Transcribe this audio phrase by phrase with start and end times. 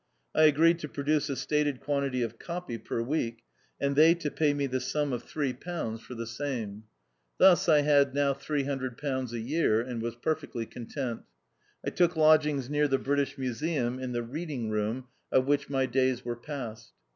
[0.33, 3.43] I agreed to pro duce a stated quantity of" copy" per week,
[3.79, 5.53] and they to pay me the sum of £3
[5.99, 6.39] for the THE OUTCAST.
[6.39, 6.83] 157 same.
[7.37, 11.21] Thus I had now £300 a year, and was perfectly content.
[11.85, 16.25] I took lodgings near the British Museum, in the reading room of which my days
[16.25, 16.93] were passed.